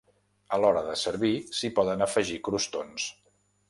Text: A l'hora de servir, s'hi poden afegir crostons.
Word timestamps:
A 0.57 0.57
l'hora 0.63 0.83
de 0.87 0.95
servir, 1.03 1.33
s'hi 1.59 1.73
poden 1.81 2.05
afegir 2.09 2.43
crostons. 2.51 3.11